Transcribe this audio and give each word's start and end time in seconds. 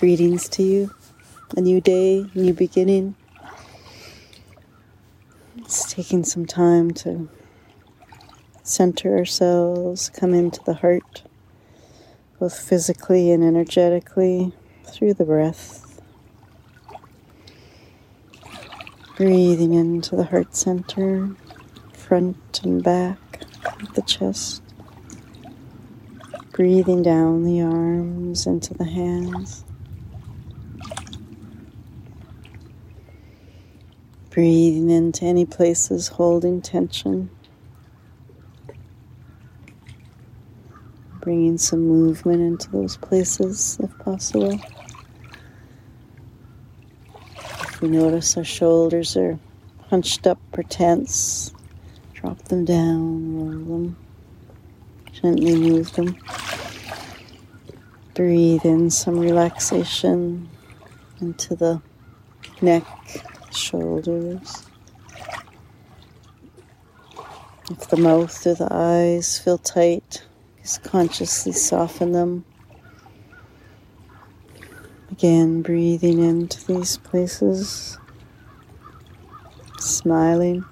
Greetings 0.00 0.48
to 0.48 0.62
you. 0.62 0.94
A 1.58 1.60
new 1.60 1.78
day, 1.78 2.24
new 2.34 2.54
beginning. 2.54 3.16
It's 5.58 5.92
taking 5.92 6.24
some 6.24 6.46
time 6.46 6.92
to 6.92 7.28
center 8.62 9.18
ourselves, 9.18 10.08
come 10.08 10.32
into 10.32 10.58
the 10.64 10.72
heart, 10.72 11.24
both 12.38 12.58
physically 12.58 13.30
and 13.30 13.44
energetically 13.44 14.54
through 14.84 15.12
the 15.12 15.26
breath. 15.26 16.00
Breathing 19.18 19.74
into 19.74 20.16
the 20.16 20.24
heart 20.24 20.56
center, 20.56 21.28
front 21.92 22.62
and 22.64 22.82
back 22.82 23.42
of 23.82 23.92
the 23.92 24.00
chest. 24.00 24.62
Breathing 26.52 27.02
down 27.02 27.44
the 27.44 27.60
arms 27.60 28.46
into 28.46 28.72
the 28.72 28.86
hands. 28.86 29.62
Breathing 34.40 34.88
into 34.88 35.26
any 35.26 35.44
places 35.44 36.08
holding 36.08 36.62
tension. 36.62 37.28
Bringing 41.20 41.58
some 41.58 41.86
movement 41.86 42.40
into 42.40 42.70
those 42.70 42.96
places 42.96 43.76
if 43.82 43.98
possible. 43.98 44.58
If 47.36 47.82
we 47.82 47.88
notice 47.90 48.34
our 48.38 48.42
shoulders 48.42 49.14
are 49.14 49.38
hunched 49.90 50.26
up 50.26 50.38
or 50.56 50.62
tense, 50.62 51.52
drop 52.14 52.42
them 52.44 52.64
down, 52.64 53.36
roll 53.36 53.78
them, 53.78 53.96
gently 55.12 55.54
move 55.54 55.92
them. 55.92 56.16
Breathe 58.14 58.64
in 58.64 58.88
some 58.88 59.18
relaxation 59.18 60.48
into 61.20 61.54
the 61.54 61.82
neck 62.62 62.86
shoulders. 63.52 64.64
If 67.70 67.88
the 67.88 67.96
mouth 67.96 68.46
or 68.46 68.54
the 68.54 68.68
eyes 68.70 69.38
feel 69.38 69.58
tight, 69.58 70.24
just 70.60 70.82
consciously 70.82 71.52
soften 71.52 72.12
them. 72.12 72.44
Again, 75.12 75.62
breathing 75.62 76.22
into 76.22 76.66
these 76.66 76.96
places, 76.96 77.98
smiling. 79.78 80.64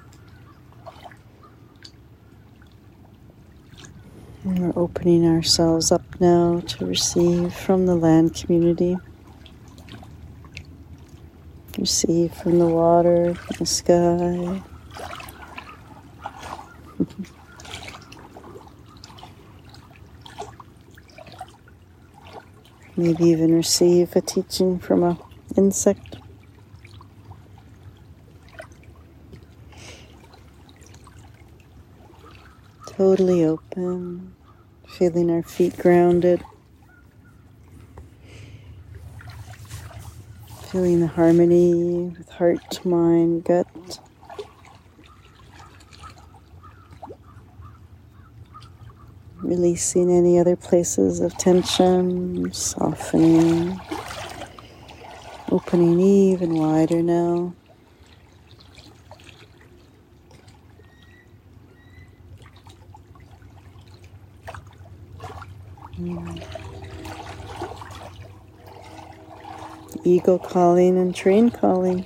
And 4.45 4.59
we're 4.61 4.83
opening 4.83 5.27
ourselves 5.27 5.93
up 5.93 6.03
now 6.21 6.61
to 6.67 6.87
receive 6.87 7.53
from 7.53 7.87
the 7.87 7.95
land 7.95 8.35
community. 8.35 8.97
Receive 11.79 12.35
from 12.35 12.59
the 12.59 12.67
water, 12.67 13.35
from 13.35 13.57
the 13.59 13.67
sky. 13.67 14.63
Maybe 22.97 23.27
even 23.27 23.55
receive 23.55 24.17
a 24.17 24.21
teaching 24.21 24.81
from 24.81 25.05
an 25.05 25.19
insect. 25.57 26.17
Totally 32.89 33.45
open, 33.45 34.35
feeling 34.89 35.31
our 35.31 35.45
feet 35.45 35.79
grounded. 35.79 36.43
Feeling 40.71 41.01
the 41.01 41.07
harmony 41.07 42.15
with 42.19 42.29
heart, 42.29 42.85
mind, 42.85 43.45
gut. 43.45 43.67
Releasing 49.39 50.11
any 50.11 50.39
other 50.39 50.57
places 50.57 51.21
of 51.21 51.35
tension, 51.39 52.53
softening, 52.53 53.81
opening 55.51 56.01
even 56.01 56.55
wider 56.57 57.03
now. 57.03 57.55
Eagle 70.05 70.39
calling 70.39 70.99
and 70.99 71.15
train 71.15 71.51
calling. 71.51 72.05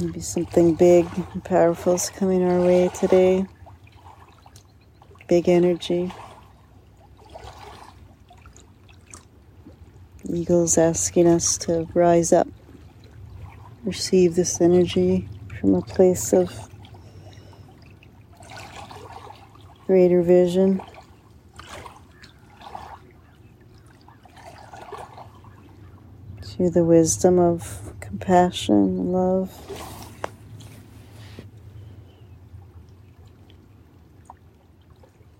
Maybe 0.00 0.20
something 0.20 0.74
big 0.74 1.06
and 1.32 1.44
powerful 1.44 1.94
is 1.94 2.10
coming 2.10 2.42
our 2.42 2.60
way 2.60 2.90
today. 2.92 3.46
Big 5.28 5.48
energy. 5.48 6.12
Eagles 10.28 10.76
asking 10.76 11.28
us 11.28 11.56
to 11.58 11.86
rise 11.94 12.32
up, 12.32 12.48
receive 13.84 14.34
this 14.34 14.60
energy 14.60 15.28
from 15.60 15.74
a 15.74 15.82
place 15.82 16.32
of 16.32 16.73
greater 19.86 20.22
vision. 20.22 20.80
To 26.56 26.70
the 26.70 26.84
wisdom 26.84 27.38
of 27.38 27.92
compassion 28.00 29.12
love. 29.12 29.50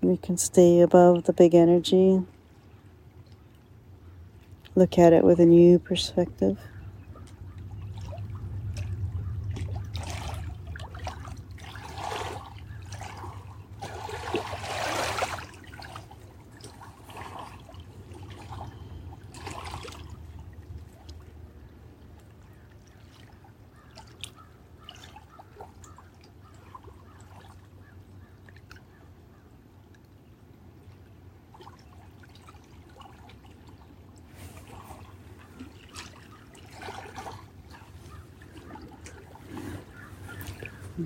We 0.02 0.18
can 0.18 0.36
stay 0.36 0.80
above 0.80 1.24
the 1.24 1.32
big 1.32 1.54
energy, 1.54 2.22
look 4.74 4.98
at 4.98 5.14
it 5.14 5.24
with 5.24 5.40
a 5.40 5.46
new 5.46 5.78
perspective. 5.78 6.58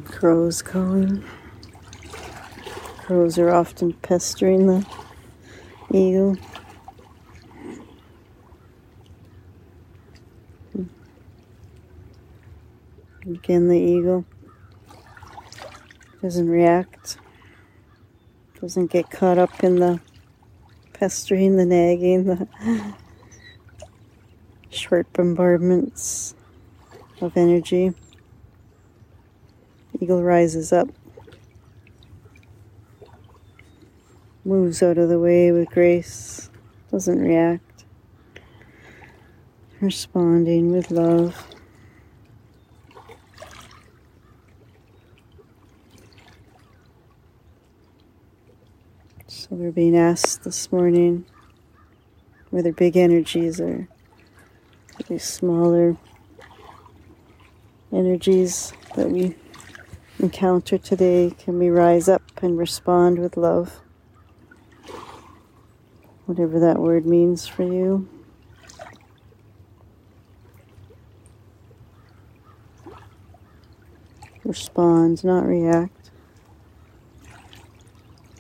Crows 0.05 0.63
calling. 0.63 1.25
Crows 2.99 3.39
are 3.39 3.51
often 3.51 3.93
pestering 3.95 4.67
the 4.67 4.87
eagle. 5.93 6.37
Again, 13.27 13.69
the 13.69 13.79
eagle 13.79 14.25
doesn't 16.23 16.49
react, 16.49 17.19
doesn't 18.61 18.91
get 18.91 19.11
caught 19.11 19.39
up 19.39 19.63
in 19.63 19.77
the 19.77 20.01
pestering, 20.93 21.57
the 21.57 21.67
nagging, 21.67 22.25
the 22.25 22.49
short 24.71 25.13
bombardments 25.13 26.35
of 27.21 27.37
energy. 27.37 27.95
Eagle 30.01 30.23
rises 30.23 30.73
up, 30.73 30.89
moves 34.45 34.81
out 34.81 34.97
of 34.97 35.09
the 35.09 35.19
way 35.19 35.51
with 35.51 35.69
grace, 35.71 36.51
doesn't 36.93 37.19
react, 37.19 37.85
responding 39.81 40.71
with 40.71 40.93
love. 40.93 41.45
So 49.27 49.49
we're 49.51 49.73
being 49.73 49.97
asked 49.97 50.45
this 50.45 50.71
morning 50.71 51.27
whether 52.51 52.73
big 52.73 52.97
energies 52.97 53.61
or 53.61 53.89
these 55.09 55.25
smaller 55.25 55.97
energies 57.93 58.73
that 58.95 59.11
we 59.11 59.35
encounter 60.21 60.79
today, 60.79 61.33
can 61.39 61.59
we 61.59 61.69
rise 61.69 62.09
up 62.09 62.23
and 62.43 62.59
respond 62.59 63.19
with 63.19 63.37
love? 63.37 63.81
Whatever 66.27 66.59
that 66.61 66.79
word 66.79 67.07
means 67.07 67.47
for 67.47 67.63
you. 67.63 68.09
Respond, 74.45 75.25
not 75.25 75.47
react. 75.47 76.11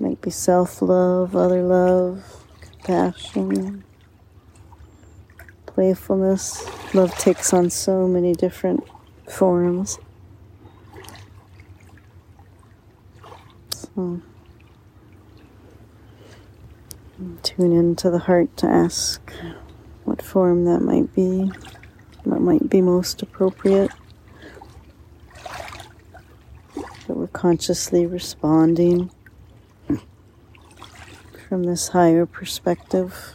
Might 0.01 0.21
be 0.21 0.31
self 0.31 0.81
love, 0.81 1.37
other 1.37 1.63
love, 1.63 2.25
compassion, 2.61 3.85
playfulness. 5.67 6.67
Love 6.95 7.17
takes 7.19 7.53
on 7.53 7.71
so 7.71 8.09
many 8.09 8.33
different 8.33 8.85
forms. 9.29 9.99
So, 13.99 14.21
tune 17.43 17.73
into 17.73 18.11
the 18.11 18.21
heart 18.21 18.57
to 18.59 18.69
ask 18.69 19.33
what 20.05 20.23
form 20.23 20.67
that 20.67 20.83
might 20.83 21.13
be, 21.17 21.51
what 22.23 22.41
might 22.41 22.71
be 22.71 22.81
most 22.81 23.23
appropriate. 23.23 23.91
That 27.09 27.17
we're 27.17 27.27
consciously 27.27 28.07
responding 28.07 29.11
from 31.49 31.65
this 31.65 31.89
higher 31.89 32.25
perspective. 32.25 33.35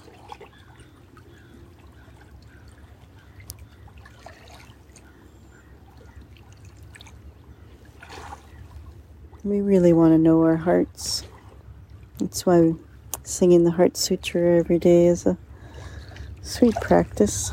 We 9.45 9.59
really 9.59 9.91
want 9.91 10.13
to 10.13 10.17
know 10.17 10.41
our 10.43 10.55
hearts. 10.55 11.25
That's 12.17 12.45
why 12.45 12.75
singing 13.23 13.65
the 13.65 13.71
Heart 13.71 13.97
Sutra 13.97 14.57
every 14.57 14.79
day 14.79 15.07
is 15.07 15.25
a 15.25 15.37
sweet 16.41 16.75
practice. 16.75 17.51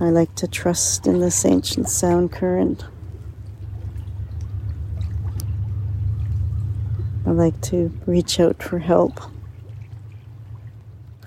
I 0.00 0.08
like 0.08 0.34
to 0.36 0.48
trust 0.48 1.06
in 1.06 1.20
this 1.20 1.44
ancient 1.44 1.90
sound 1.90 2.32
current. 2.32 2.86
I 7.26 7.32
like 7.32 7.60
to 7.62 7.92
reach 8.06 8.40
out 8.40 8.62
for 8.62 8.78
help. 8.78 9.20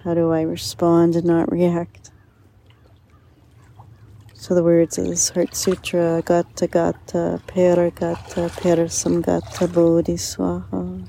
How 0.04 0.14
do 0.14 0.34
I 0.34 0.42
respond 0.42 1.16
and 1.16 1.24
not 1.26 1.50
react? 1.50 2.12
So 4.34 4.54
the 4.54 4.62
words 4.62 4.98
of 4.98 5.08
this 5.08 5.30
Heart 5.30 5.56
Sutra, 5.56 6.22
Gata 6.26 6.68
Gata, 6.68 7.42
Pera 7.48 7.90
Gata, 7.90 8.50
Parasamgata 8.50 9.24
Gata 9.24 9.68
Bodhiswaha, 9.70 11.08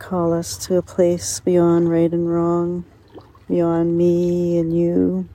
call 0.00 0.32
us 0.32 0.58
to 0.66 0.76
a 0.76 0.82
place 0.82 1.38
beyond 1.38 1.88
right 1.88 2.10
and 2.10 2.28
wrong, 2.28 2.84
beyond 3.48 3.96
me 3.96 4.58
and 4.58 4.76
you. 4.76 5.28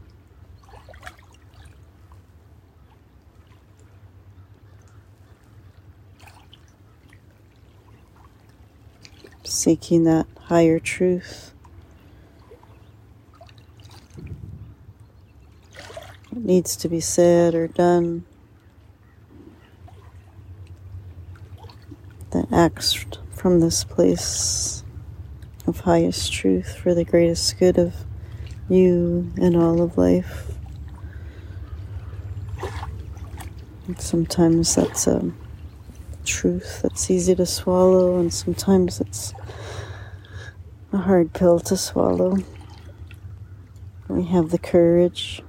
Seeking 9.46 10.04
that 10.04 10.28
higher 10.52 10.80
truth. 10.80 11.54
What 16.30 16.44
needs 16.44 16.76
to 16.76 16.90
be 16.90 17.00
said 17.00 17.56
or 17.56 17.70
done 17.70 18.26
that 22.32 22.52
acts 22.52 23.06
from 23.32 23.62
this 23.62 23.86
place 23.86 24.84
of 25.68 25.80
highest 25.80 26.34
truth 26.34 26.76
for 26.76 26.94
the 26.94 27.06
greatest 27.06 27.58
good 27.58 27.78
of 27.78 27.96
you 28.68 29.32
and 29.38 29.56
all 29.56 29.82
of 29.82 29.98
life. 29.98 30.52
And 33.88 34.02
sometimes 34.02 34.76
that's 34.76 35.08
a 35.08 35.32
truth 36.26 36.82
that's 36.82 37.10
easy 37.10 37.36
to 37.36 37.46
swallow, 37.46 38.20
and 38.20 38.34
sometimes 38.34 39.00
it's 39.00 39.34
a 40.94 40.98
hard 40.98 41.32
pill 41.34 41.60
to 41.60 41.78
swallow. 41.78 42.38
We 44.10 44.26
have 44.26 44.50
the 44.50 44.58
courage 44.58 45.42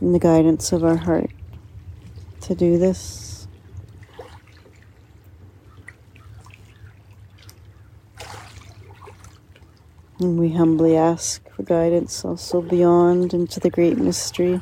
and 0.00 0.12
the 0.12 0.18
guidance 0.18 0.72
of 0.72 0.82
our 0.82 0.96
heart 0.96 1.30
to 2.40 2.54
do 2.56 2.76
this. 2.76 3.46
And 10.18 10.40
we 10.40 10.50
humbly 10.50 10.96
ask 10.96 11.48
for 11.50 11.62
guidance 11.62 12.24
also 12.24 12.60
beyond 12.60 13.32
into 13.32 13.60
the 13.60 13.70
great 13.70 13.96
mystery, 13.96 14.60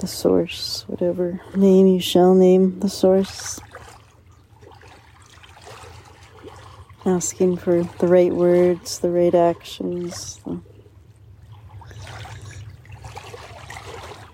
the 0.00 0.06
source, 0.06 0.84
whatever 0.86 1.42
name 1.54 1.86
you 1.86 2.00
shall 2.00 2.34
name 2.34 2.80
the 2.80 2.88
source. 2.88 3.60
Asking 7.06 7.58
for 7.58 7.82
the 7.98 8.06
right 8.06 8.32
words, 8.32 8.98
the 9.00 9.10
right 9.10 9.34
actions, 9.34 10.40
the 10.44 10.60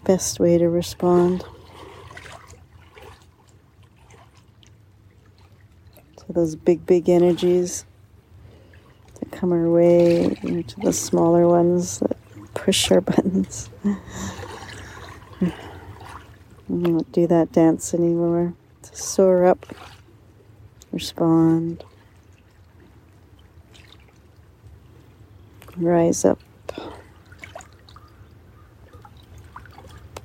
best 0.05 0.39
way 0.39 0.57
to 0.57 0.69
respond 0.69 1.45
to 6.17 6.33
those 6.33 6.55
big, 6.55 6.87
big 6.87 7.09
energies 7.09 7.85
that 9.19 9.33
come 9.33 9.53
our 9.53 9.69
way, 9.69 10.37
and 10.43 10.69
to 10.69 10.81
the 10.81 10.93
smaller 10.93 11.49
ones 11.49 11.99
that 11.99 12.17
push 12.55 12.91
our 12.93 13.01
buttons. 13.01 13.69
I 15.43 15.53
don't 16.69 17.11
do 17.11 17.27
that 17.27 17.51
dance 17.51 17.95
anymore. 17.95 18.55
To 18.83 18.97
soar 18.97 19.45
up, 19.45 19.67
respond. 20.93 21.85
Rise 25.81 26.25
up, 26.25 26.41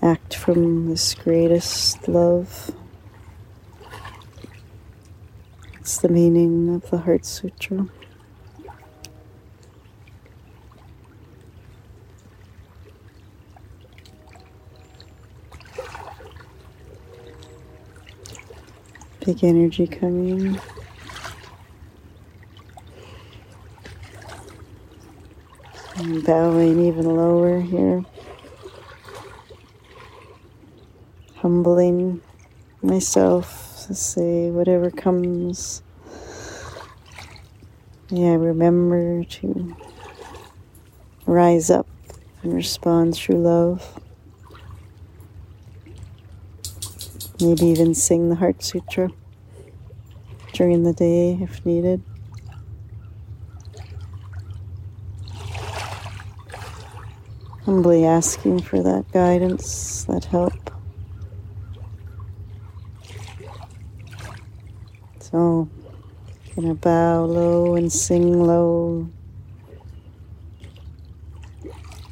act 0.01 0.35
from 0.35 0.89
this 0.89 1.13
greatest 1.15 2.07
love. 2.07 2.71
It's 5.79 5.97
the 5.99 6.09
meaning 6.09 6.75
of 6.75 6.89
the 6.89 6.97
Heart 6.97 7.25
Sutra. 7.25 7.87
Big 19.25 19.43
energy 19.43 19.87
coming. 19.87 20.59
Mm, 25.95 26.01
I'm 26.01 26.21
bowing 26.21 26.79
even 26.81 27.15
lower 27.15 27.61
here. 27.61 28.03
Humbling 31.37 32.21
myself 32.81 33.85
to 33.87 33.95
say 33.95 34.49
whatever 34.51 34.91
comes. 34.91 35.83
Yeah, 38.09 38.35
remember 38.35 39.23
to 39.23 39.75
rise 41.25 41.69
up 41.69 41.87
and 42.43 42.53
respond 42.53 43.15
through 43.15 43.37
love. 43.37 43.99
Maybe 47.39 47.65
even 47.67 47.93
sing 47.93 48.29
the 48.29 48.35
Heart 48.35 48.63
Sutra 48.63 49.11
during 50.53 50.83
the 50.83 50.93
day 50.93 51.37
if 51.41 51.65
needed. 51.65 52.01
Humbly 57.65 58.05
asking 58.05 58.61
for 58.61 58.81
that 58.83 59.11
guidance, 59.11 60.03
that 60.03 60.23
help. 60.25 60.53
So, 65.19 65.67
gonna 66.55 66.75
bow 66.75 67.25
low 67.25 67.73
and 67.75 67.91
sing 67.91 68.43
low. 68.43 69.09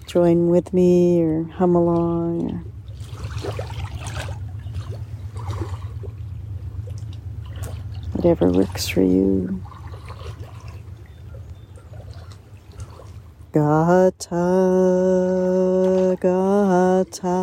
Join 0.07 0.49
with 0.49 0.73
me 0.73 1.21
or 1.21 1.43
hum 1.43 1.75
along. 1.75 2.49
Or 2.49 2.63
whatever 8.13 8.49
works 8.49 8.87
for 8.87 9.03
you. 9.03 9.61
Gata, 13.53 14.49
gata, 16.19 17.37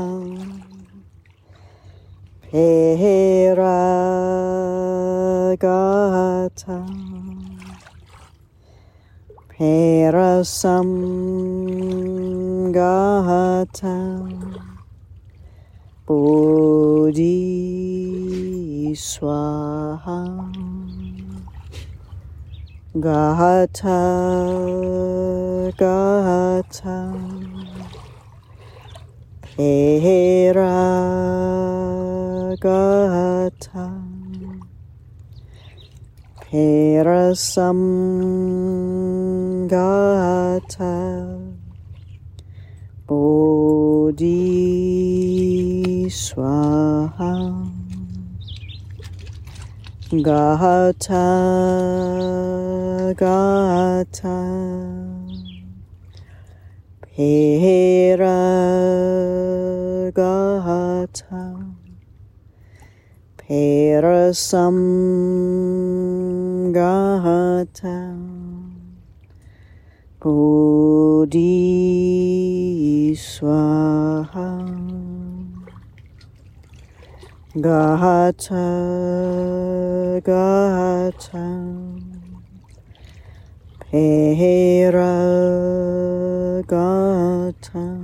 pera, 2.51 3.79
gata, 5.57 6.79
pera 9.55 10.43
sam, 10.43 10.91
gata. 12.73 13.97
Bodhi 16.09 17.31
Swaha 18.97 20.27
Gata 22.93 24.03
Gata 25.79 26.99
Pera 29.43 30.75
Gata 32.59 33.95
Perasam 36.43 37.79
Gata 39.69 40.99
Bodhi 43.07 44.27
Swaha. 46.11 47.71
Gata 50.11 51.21
Gata 53.15 54.39
Pera 57.03 58.39
Gata 60.15 61.67
Perasam 63.37 64.77
Gata 66.73 67.99
Bodhi 70.21 71.57
Swaha 73.17 74.51
Gata 77.61 78.67
Gata 80.23 82.10
Pera 83.91 85.11
Gata 86.65 87.99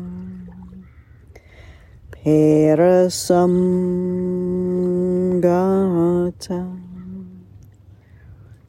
Perasam 2.11 3.55
Gata 5.41 6.67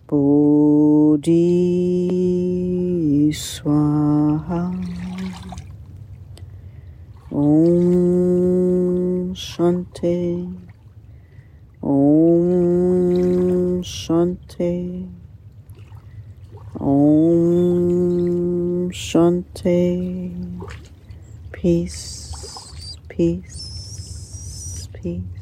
Bodhi 0.07 1.33
Swaha 3.33 4.69
Om 7.31 9.33
Shanti 9.33 10.53
Om 11.81 13.81
Shanti 13.81 15.09
Om 19.15 19.43
Shanti 19.53 20.33
Peace, 21.53 22.97
peace, 23.07 24.89
peace. 24.93 25.36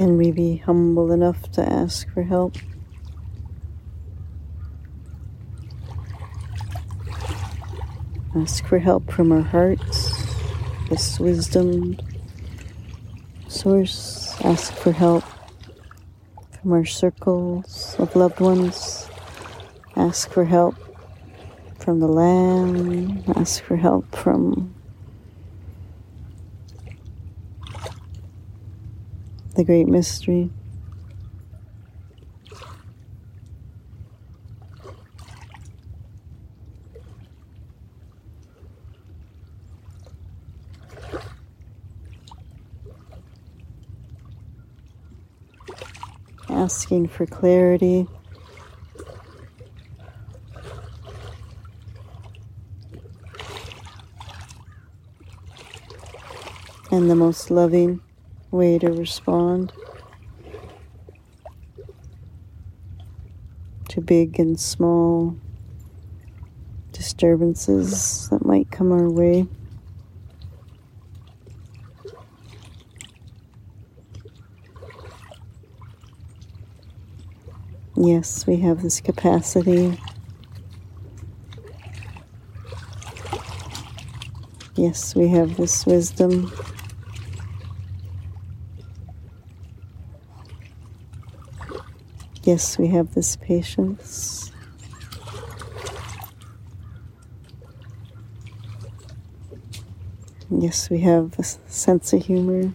Can 0.00 0.16
we 0.16 0.30
be 0.30 0.56
humble 0.56 1.12
enough 1.12 1.52
to 1.52 1.60
ask 1.60 2.08
for 2.14 2.22
help? 2.22 2.56
Ask 8.34 8.64
for 8.64 8.78
help 8.78 9.12
from 9.12 9.30
our 9.30 9.42
hearts, 9.42 10.24
this 10.88 11.20
wisdom 11.20 11.98
source. 13.46 14.34
Ask 14.42 14.72
for 14.72 14.92
help 14.92 15.22
from 16.52 16.72
our 16.72 16.86
circles 16.86 17.94
of 17.98 18.16
loved 18.16 18.40
ones. 18.40 19.06
Ask 19.96 20.32
for 20.32 20.46
help 20.46 20.76
from 21.78 22.00
the 22.00 22.08
land. 22.08 23.22
Ask 23.36 23.62
for 23.62 23.76
help 23.76 24.16
from 24.16 24.74
the 29.60 29.64
great 29.66 29.86
mystery. 29.86 30.48
Asking 46.48 47.08
for 47.08 47.26
clarity. 47.26 48.06
And 56.90 57.10
the 57.10 57.14
most 57.14 57.50
loving 57.50 58.00
way 58.50 58.78
to 58.78 58.90
respond 58.92 59.72
to 63.88 64.00
big 64.00 64.38
and 64.38 64.58
small 64.58 65.36
disturbances 66.92 68.28
that 68.28 68.44
might 68.44 68.70
come 68.70 68.92
our 68.92 69.08
way. 69.08 69.46
Yes, 77.96 78.46
we 78.46 78.56
have 78.56 78.82
this 78.82 79.00
capacity. 79.00 80.00
Yes, 84.74 85.14
we 85.14 85.28
have 85.28 85.56
this 85.56 85.84
wisdom. 85.84 86.50
Yes, 92.50 92.78
we 92.78 92.88
have 92.88 93.14
this 93.14 93.36
patience. 93.36 94.50
Yes, 100.50 100.90
we 100.90 100.98
have 101.00 101.38
a 101.38 101.42
sense 101.42 102.12
of 102.12 102.24
humor. 102.26 102.74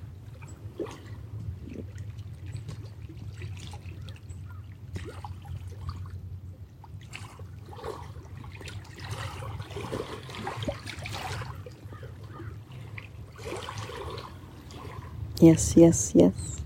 Yes, 15.40 15.76
yes, 15.78 16.12
yes. 16.16 16.65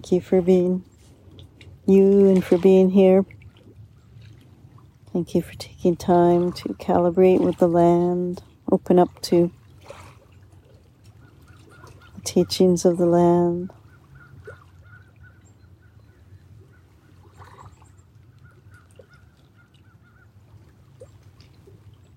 Thank 0.00 0.12
you 0.12 0.20
for 0.22 0.40
being 0.40 0.82
you 1.84 2.30
and 2.30 2.42
for 2.42 2.56
being 2.56 2.88
here. 2.88 3.26
Thank 5.12 5.34
you 5.34 5.42
for 5.42 5.52
taking 5.52 5.94
time 5.94 6.52
to 6.52 6.70
calibrate 6.70 7.40
with 7.40 7.58
the 7.58 7.68
land, 7.68 8.42
open 8.72 8.98
up 8.98 9.20
to 9.24 9.52
the 12.14 12.20
teachings 12.22 12.86
of 12.86 12.96
the 12.96 13.04
land. 13.04 13.72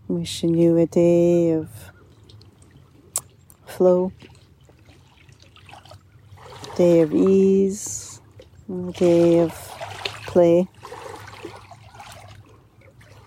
Wishing 0.08 0.56
you 0.56 0.78
a 0.78 0.86
day 0.86 1.52
of 1.52 1.70
flow, 3.66 4.14
day 6.84 7.00
of 7.00 7.14
ease, 7.14 8.20
a 8.70 8.92
day 8.92 9.40
of 9.40 9.54
play 10.28 10.68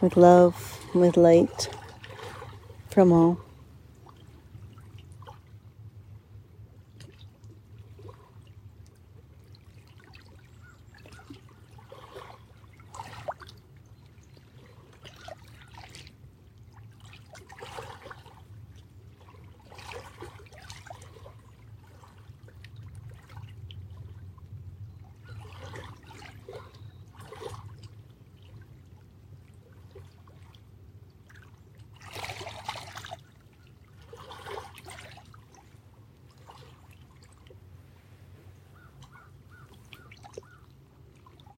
with 0.02 0.14
love, 0.18 0.54
with 0.94 1.16
light 1.16 1.70
from 2.90 3.12
all. 3.12 3.45